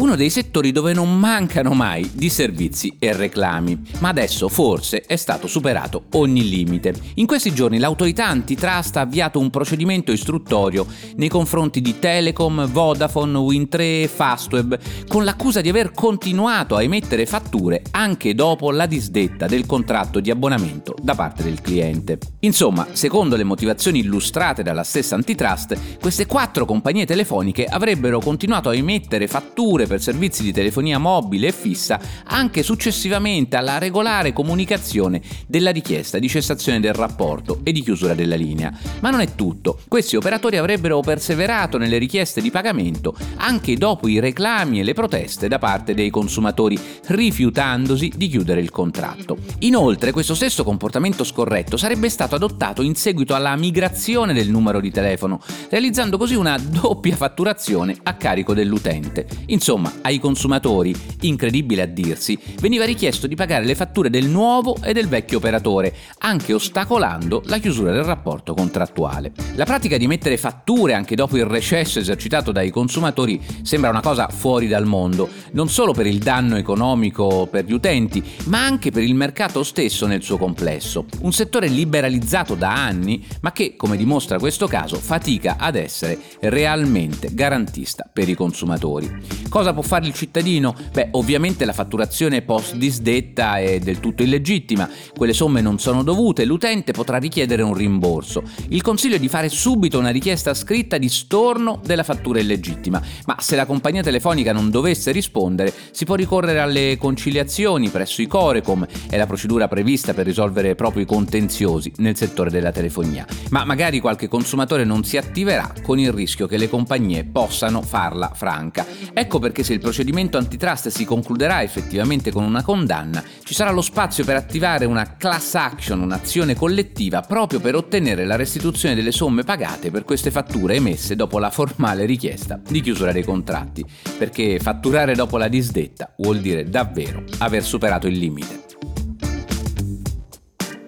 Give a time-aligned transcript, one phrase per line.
[0.00, 5.16] uno dei settori dove non mancano mai di servizi e reclami, ma adesso forse è
[5.16, 6.94] stato superato ogni limite.
[7.16, 13.36] In questi giorni l'autorità antitrust ha avviato un procedimento istruttorio nei confronti di Telecom, Vodafone,
[13.38, 19.46] Win3 e Fastweb, con l'accusa di aver continuato a emettere fatture anche dopo la disdetta
[19.46, 22.16] del contratto di abbonamento da parte del cliente.
[22.40, 28.74] Insomma, secondo le motivazioni illustrate dalla stessa antitrust, queste quattro compagnie telefoniche avrebbero continuato a
[28.74, 35.72] emettere fatture per servizi di telefonia mobile e fissa anche successivamente alla regolare comunicazione della
[35.72, 38.72] richiesta di cessazione del rapporto e di chiusura della linea.
[39.00, 39.80] Ma non è tutto.
[39.88, 45.48] Questi operatori avrebbero perseverato nelle richieste di pagamento anche dopo i reclami e le proteste
[45.48, 49.38] da parte dei consumatori, rifiutandosi di chiudere il contratto.
[49.60, 54.92] Inoltre, questo stesso comportamento scorretto sarebbe stato adottato in seguito alla migrazione del numero di
[54.92, 59.26] telefono, realizzando così una doppia fatturazione a carico dell'utente.
[59.46, 64.76] Insomma, Insomma, ai consumatori, incredibile a dirsi, veniva richiesto di pagare le fatture del nuovo
[64.82, 69.32] e del vecchio operatore, anche ostacolando la chiusura del rapporto contrattuale.
[69.54, 74.28] La pratica di mettere fatture anche dopo il recesso esercitato dai consumatori sembra una cosa
[74.28, 79.02] fuori dal mondo, non solo per il danno economico per gli utenti, ma anche per
[79.02, 81.06] il mercato stesso nel suo complesso.
[81.20, 87.32] Un settore liberalizzato da anni, ma che, come dimostra questo caso, fatica ad essere realmente
[87.32, 89.38] garantista per i consumatori.
[89.48, 90.74] Cosa cosa può fare il cittadino?
[90.90, 96.46] Beh, ovviamente la fatturazione post disdetta è del tutto illegittima, quelle somme non sono dovute,
[96.46, 98.42] l'utente potrà richiedere un rimborso.
[98.68, 103.36] Il consiglio è di fare subito una richiesta scritta di storno della fattura illegittima, ma
[103.38, 108.86] se la compagnia telefonica non dovesse rispondere, si può ricorrere alle conciliazioni presso i Corecom,
[109.10, 113.26] è la procedura prevista per risolvere proprio i contenziosi nel settore della telefonia.
[113.50, 118.32] Ma magari qualche consumatore non si attiverà con il rischio che le compagnie possano farla
[118.34, 118.86] franca.
[119.12, 123.72] Ecco perché perché se il procedimento antitrust si concluderà effettivamente con una condanna, ci sarà
[123.72, 129.10] lo spazio per attivare una class action, un'azione collettiva, proprio per ottenere la restituzione delle
[129.10, 133.84] somme pagate per queste fatture emesse dopo la formale richiesta di chiusura dei contratti,
[134.16, 138.68] perché fatturare dopo la disdetta vuol dire davvero aver superato il limite.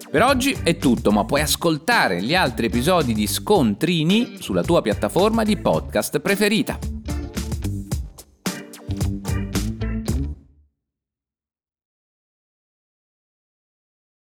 [0.09, 5.43] Per oggi è tutto, ma puoi ascoltare gli altri episodi di Scontrini sulla tua piattaforma
[5.43, 6.92] di podcast preferita.